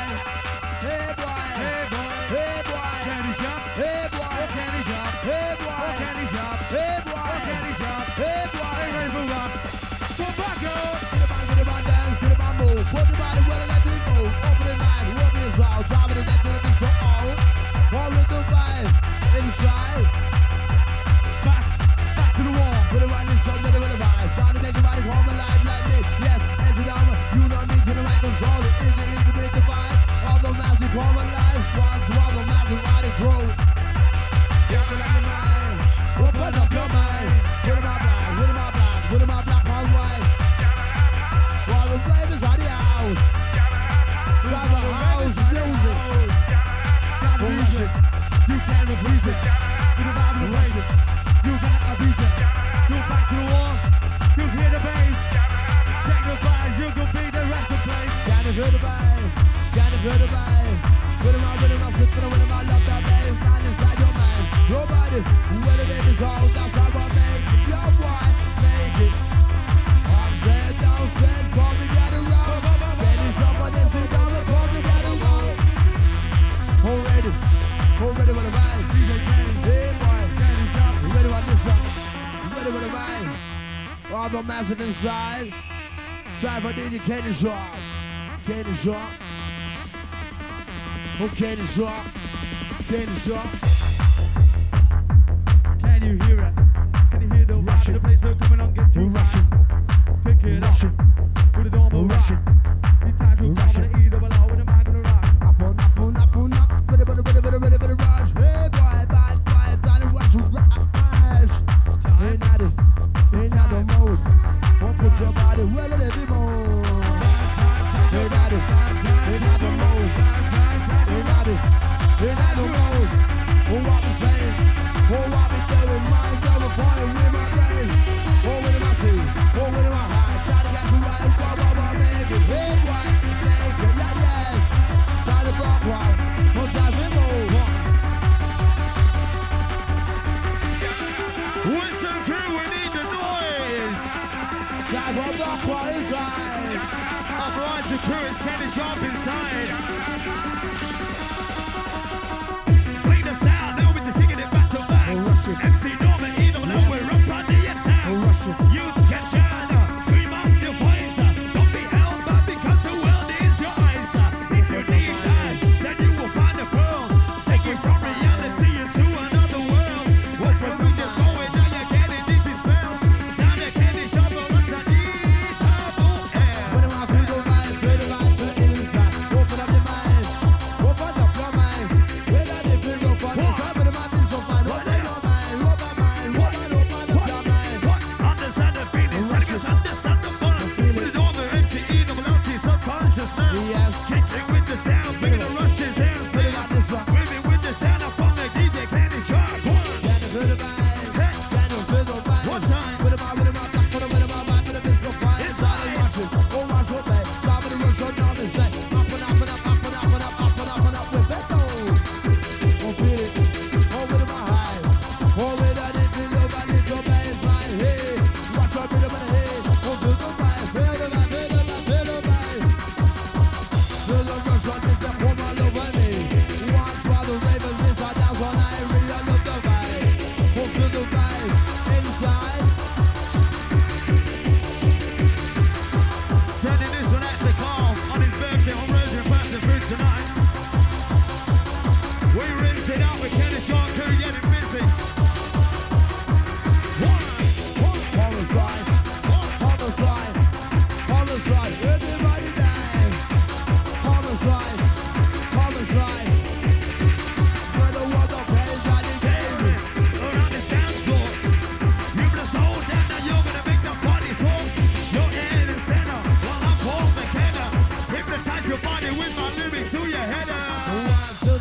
João. 91.74 92.01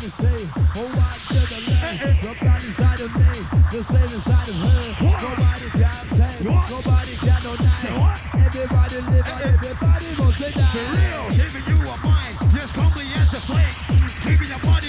to 0.02 0.10
say, 0.10 0.82
oh, 0.82 0.98
I 0.98 1.14
feel 1.30 1.46
the 1.46 1.62
love. 1.62 1.94
Nobody 2.26 2.66
inside 2.66 3.00
of 3.06 3.14
me, 3.14 3.38
the 3.70 3.82
same 3.86 4.10
inside 4.10 4.48
of 4.50 4.58
her. 4.58 4.82
What? 4.98 5.22
Nobody 5.22 5.68
can 5.78 6.02
take, 6.18 6.42
what? 6.50 6.66
nobody 6.74 7.14
can 7.22 7.38
deny. 7.38 7.78
Say 7.78 7.94
what? 7.94 8.18
Everybody 8.34 8.98
live, 8.98 9.26
hey, 9.30 9.46
everybody 9.46 10.08
wants 10.18 10.38
to 10.42 10.50
die. 10.58 10.74
For 10.74 10.86
real, 10.90 11.22
giving 11.38 11.66
you 11.70 11.78
a 11.86 11.94
mind, 12.02 12.34
just 12.50 12.74
humbly 12.74 13.06
as 13.14 13.30
a 13.30 13.40
flame. 13.46 13.74
Keeping 14.26 14.50
your 14.50 14.58
body. 14.66 14.81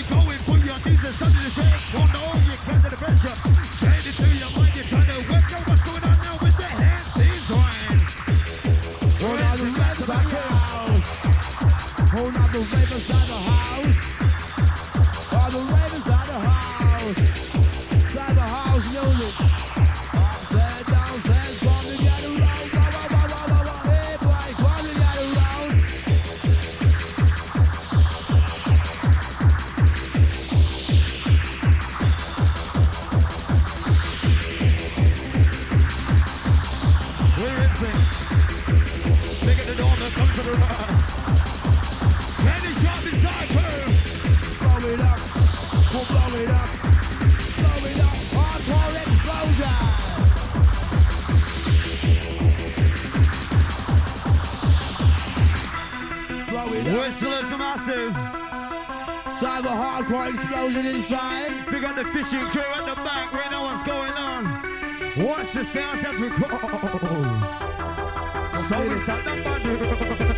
So 68.69 68.79
we 68.87 68.97
start 68.99 69.25
the 69.25 69.41
body 69.43 70.32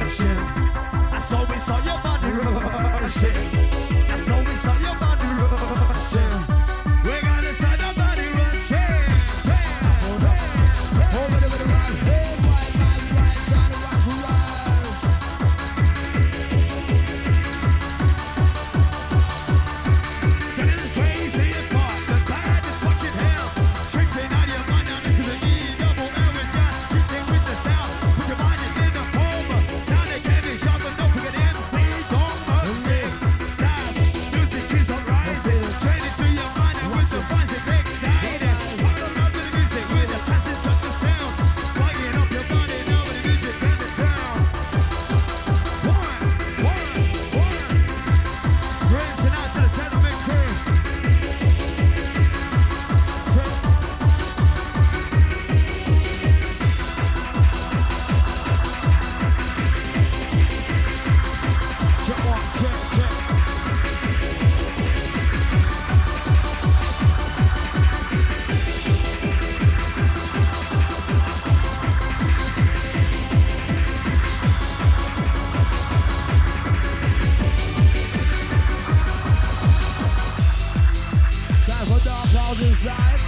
house 82.45 82.61
inside. 82.61 83.19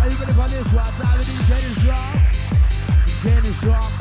Ready 0.00 0.14
for 0.16 0.48
this 0.48 0.72
one? 0.72 0.92
Time 0.96 1.18
to 1.20 1.24
do 1.28 1.36
Kenny 1.48 1.74
Sharp. 1.84 2.16
Kenny 3.20 3.52
Sharp. 3.52 3.92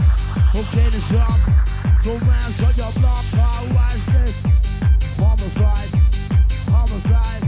Oh, 0.55 0.66
Kenny 0.72 1.01
Sharp. 1.11 1.39
So 1.99 2.11
man, 2.24 2.47
shut 2.55 2.78
your 2.78 2.91
block 2.99 3.26
car. 3.36 3.59
Watch 3.76 4.05
this. 4.14 4.36
Homicide. 5.20 5.91
Homicide. 6.72 7.43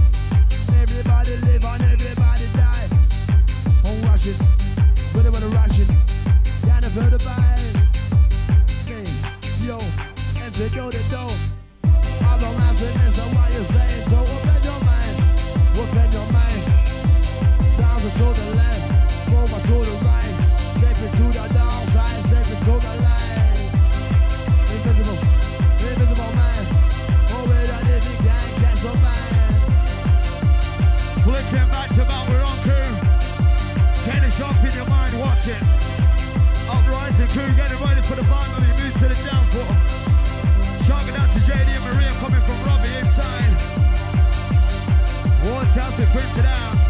Everybody 0.82 1.34
live 1.48 1.64
and 1.64 1.84
everybody 1.94 2.48
die. 2.60 2.88
Oh, 3.88 3.96
rush 4.08 4.28
it. 4.28 4.38
Really 5.16 5.32
it. 5.80 5.90
Kind 6.68 6.84
of 6.84 6.92
feel 6.92 7.10
the 7.16 7.20
vibe. 7.24 7.76
Hey, 8.92 9.08
yo, 9.66 9.80
to 9.80 10.76
go 10.76 10.92
the 10.92 11.04
door. 11.12 11.32
I'm 12.28 12.44
a 12.44 12.50
master, 12.60 12.92
this 12.92 13.18
is 13.18 13.36
what 13.36 13.54
you're 13.54 13.72
saying. 13.72 14.04
So 14.10 14.18
open 14.20 14.64
your 14.68 14.80
mind. 14.84 15.16
Open 15.80 16.12
your 16.12 16.32
mind. 16.32 16.75
Down 18.06 18.14
to 18.14 18.40
the 18.40 18.54
left, 18.54 19.34
over 19.34 19.62
to 19.66 19.76
the 19.82 19.98
right. 20.06 20.36
Take 20.78 20.94
it 20.94 21.10
to 21.18 21.26
the 21.26 21.46
downside, 21.58 22.22
take 22.30 22.54
it 22.54 22.62
to 22.70 22.74
the 22.78 22.94
line. 23.02 23.58
Invisible, 24.78 25.18
invisible 25.82 26.32
man. 26.38 26.64
Over 27.34 27.66
that 27.66 27.86
if 27.90 28.06
you 28.06 28.18
can't 28.22 28.54
catch 28.62 28.86
a 28.86 28.94
man. 29.02 29.50
Flicking 31.26 31.70
back 31.74 31.90
to 31.98 32.06
back, 32.06 32.30
we're 32.30 32.46
on 32.46 32.58
crew. 32.62 32.94
Kenny 34.06 34.30
Sharp 34.38 34.54
in 34.62 34.74
your 34.78 34.86
mind, 34.86 35.18
watch 35.18 35.50
it. 35.50 35.66
Uprising 36.70 37.30
crew, 37.34 37.50
getting 37.58 37.82
ready 37.82 38.06
for 38.06 38.22
the 38.22 38.26
final. 38.30 38.62
You 38.70 38.86
move 38.86 38.94
to 39.02 39.08
the 39.10 39.18
downfall. 39.26 39.74
Sharking 40.86 41.18
out 41.18 41.34
to 41.34 41.40
JD 41.42 41.74
and 41.74 41.84
Maria 41.90 42.14
coming 42.22 42.44
from 42.46 42.58
Robbie 42.70 43.02
inside. 43.02 43.50
Watch 45.50 45.74
out 45.82 45.94
to 45.98 46.06
print 46.14 46.38
it 46.38 46.46
out. 46.46 46.85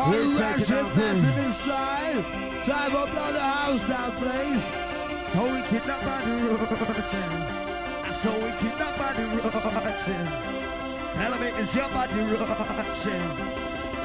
All 0.00 0.10
We're 0.12 0.32
the 0.32 0.40
taking 0.40 0.96
massive 0.96 1.38
inside. 1.44 2.24
Time 2.64 2.90
for 2.90 3.06
blow 3.12 3.32
the 3.32 3.40
house 3.40 3.86
down, 3.86 4.10
please. 4.16 4.64
So 5.32 5.44
we 5.44 5.60
keep 5.68 5.84
that 5.84 6.00
body 6.00 6.32
rushing. 6.40 7.32
And 8.08 8.16
so 8.22 8.32
we 8.40 8.50
keep 8.60 8.74
that 8.80 8.96
body 8.96 9.24
rushing. 9.44 10.26
Tell 11.20 11.34
me, 11.36 11.48
is 11.60 11.74
your 11.76 11.88
body 11.90 12.20
rushing? 12.32 13.28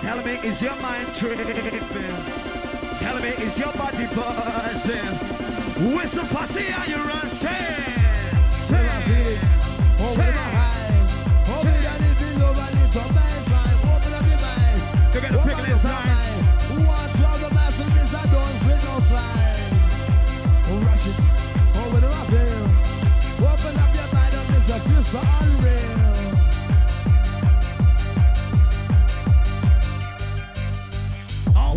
Tell 0.01 0.19
me, 0.25 0.33
is 0.43 0.61
your 0.61 0.75
mind 0.81 1.07
tripping? 1.15 1.63
Tell 2.99 3.17
me, 3.21 3.29
is 3.29 3.57
your 3.57 3.73
body 3.79 4.05
buzzing? 4.15 5.15
Whistle 5.95 6.27
posse, 6.27 6.73
are 6.75 6.87
you 6.91 6.99
rushing? 7.07 7.95
Till 8.67 8.75
I 8.75 9.01
feel 9.07 9.27
it. 9.31 9.39
Over 10.01 10.64
the 15.81 15.89
with 18.65 18.83
no. 18.83 18.95
Oh, 21.77 21.89
the 21.99 22.07
feel. 22.31 22.65
Open 23.45 23.75
up 23.77 23.91
your 23.95 24.07
mind 24.13 24.33
and 24.33 24.49
a 24.55 24.79
feel 24.79 25.03
so 25.03 25.19
unreal. 25.41 26.05
On 31.55 31.75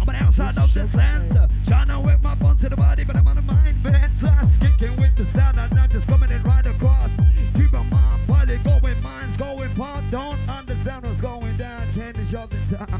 I'm 0.00 0.06
the 0.06 0.14
outside 0.22 0.58
of 0.58 0.72
the 0.72 0.86
center. 0.86 1.48
Trying 1.66 1.88
to 1.88 2.00
whip 2.00 2.22
my 2.22 2.34
bone 2.36 2.56
to 2.58 2.68
the 2.68 2.76
body, 2.76 3.04
but 3.04 3.16
I'm 3.16 3.26
on 3.26 3.36
the 3.36 3.42
mind 3.42 3.82
bent. 3.82 4.12
Kicking 4.60 4.96
with 4.96 5.16
the 5.16 5.24
sound, 5.26 5.58
and 5.58 5.78
I'm 5.78 5.90
just 5.90 6.06
coming 6.06 6.30
in 6.30 6.42
right 6.44 6.66
across. 6.66 7.10
Keep 7.54 7.72
my 7.72 7.82
mind, 7.82 8.26
body 8.26 8.58
going, 8.58 9.02
mind's 9.02 9.36
going. 9.36 9.74
Don't 10.10 10.38
understand 10.48 11.04
what's 11.04 11.20
going 11.20 11.56
down. 11.56 11.86
Candy's 11.94 12.30
sharp 12.30 12.52
in 12.52 12.66
town. 12.66 12.91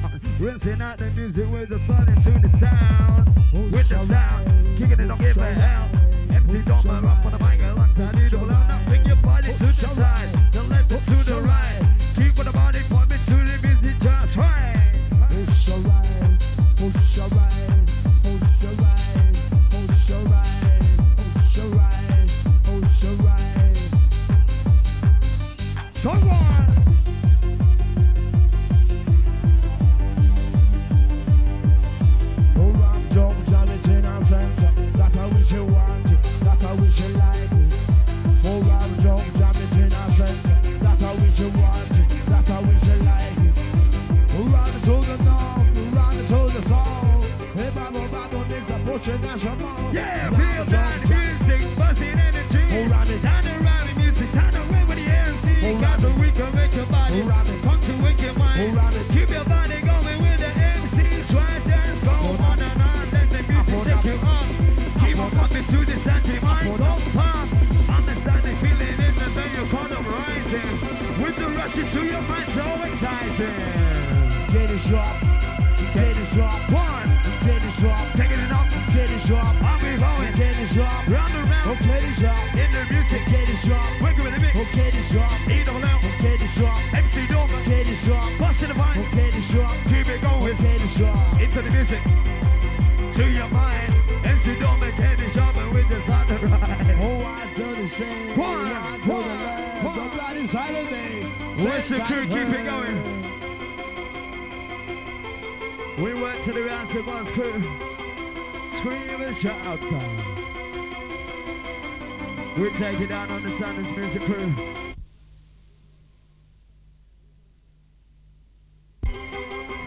Rinsing 0.42 0.82
out 0.82 0.98
the 0.98 1.08
music 1.12 1.48
with 1.52 1.68
the 1.68 1.78
body 1.86 2.20
to 2.20 2.30
the 2.40 2.48
sound. 2.48 3.28
With 3.52 3.88
the 3.88 3.96
sound, 4.04 4.76
kicking 4.76 4.98
it, 4.98 5.06
don't 5.06 5.16
give 5.20 5.36
a 5.36 5.44
hell. 5.44 5.88
MC 6.34 6.62
don't 6.62 6.84
up 6.84 7.24
on 7.24 7.30
the 7.30 7.38
mic 7.38 7.60
alongside 7.62 8.18
you. 8.18 8.28
Don't 8.28 8.50
allow 8.50 8.66
nothing, 8.66 9.06
your 9.06 9.16
body 9.22 9.52
to 9.52 9.66
the 9.66 9.72
side. 9.72 10.51
We 105.98 106.14
work 106.14 106.42
to 106.44 106.52
the 106.52 106.62
round 106.62 106.88
to 106.90 107.02
boss 107.02 107.30
crew. 107.30 107.52
Scream 108.78 109.22
and 109.22 109.36
shout. 109.36 109.80
We 112.58 112.70
take 112.70 113.00
it 113.00 113.08
down 113.08 113.30
on 113.30 113.42
the 113.42 113.52
Sanders 113.58 113.96
Music 113.96 114.22
Crew. 114.22 114.52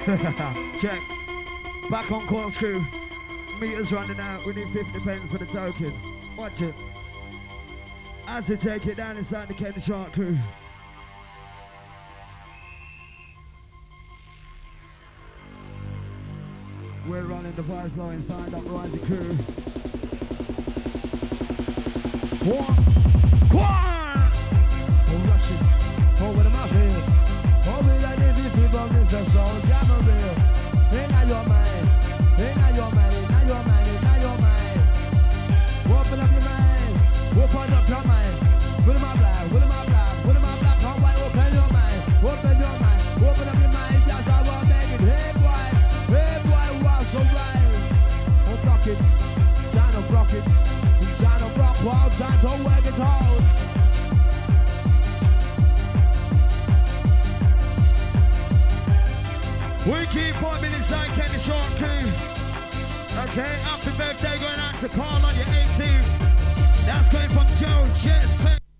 Check. 0.79 0.99
Back 1.89 2.11
on 2.11 2.51
screw. 2.51 2.85
Meters 3.59 3.91
running 3.91 4.19
out. 4.19 4.45
We 4.45 4.53
need 4.53 4.67
50 4.67 4.99
pence 4.99 5.31
for 5.31 5.39
the 5.39 5.47
token. 5.47 5.91
Watch 6.37 6.61
it. 6.61 6.75
As 8.27 8.47
we 8.49 8.57
take 8.57 8.85
it 8.85 8.97
down 8.97 9.17
inside 9.17 9.47
the 9.47 9.55
Ken 9.55 9.79
Shark 9.79 10.13
crew. 10.13 10.37
The 17.55 17.61
vice 17.61 17.95
low 17.95 18.09
inside 18.09 18.53
up 18.53 18.67
rising 18.67 18.99
crew. 19.07 19.31
One, 22.51 22.75
One! 23.55 24.27
oh, 25.07 25.23
rush 25.31 25.51
it. 25.51 25.63
Oh, 26.19 26.35
what 26.35 26.45
am 26.45 26.51
I 26.51 26.67
feel? 26.67 26.99
Oh, 27.71 27.79
we 27.79 27.95
like 28.03 28.19
if 28.19 28.35
you 28.43 28.67
this 28.91 29.13
a 29.13 29.23
soul, 29.31 29.55
jam 29.71 29.87
a 29.87 30.03
not 31.15 31.27
your 31.31 31.47
mind. 31.47 31.87
Ain't 32.43 32.57
not 32.59 32.75
your 32.75 32.91
mind. 32.91 33.15
Ain't 33.15 33.31
not 33.31 33.47
your 33.47 33.63
mind. 33.63 33.87
Ain't 33.87 34.03
not 34.03 34.19
your 34.19 34.37
mind. 34.43 34.79
Open 35.95 36.19
up 36.19 36.31
your 36.35 36.43
mind. 36.43 36.91
Open 37.39 37.71
up 37.71 37.87
your 37.87 38.03
mind. 38.03 38.35
What 38.83 38.95
am 38.97 39.05
I 39.05 39.15
black? 39.15 39.47
What 39.55 39.63
am 39.63 39.71
I 39.71 39.85
black? 39.87 40.25
What 40.27 40.35
am 40.35 40.43
I 40.43 40.59
black? 40.59 40.83
Open 41.23 41.53
your 41.55 41.71
mind. 41.71 42.03
Open 42.19 42.54
time 52.17 52.39
to 52.39 52.63
work 52.63 52.85
it 52.85 52.99
out. 52.99 53.41
We 59.85 60.05
keep 60.07 60.41
bombing 60.41 60.71
inside 60.71 61.09
Kenny 61.09 61.39
Shark 61.39 61.67
crew. 61.75 62.07
Okay, 63.23 63.55
happy 63.63 63.91
birthday 63.97 64.37
going 64.39 64.59
out 64.59 64.75
to 64.75 64.87
Carl 64.97 65.25
on 65.25 65.35
your 65.35 65.45
18th. 65.45 66.85
That's 66.85 67.09
going 67.09 67.29
from 67.29 67.47
Joe, 67.59 67.83
Claire, 68.01 68.54